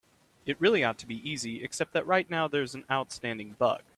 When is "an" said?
2.73-2.85